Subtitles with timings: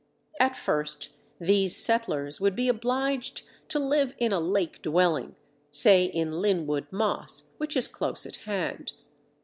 [0.39, 5.35] At first these settlers would be obliged to live in a lake dwelling,
[5.69, 8.93] say in Linwood Moss, which is close at hand.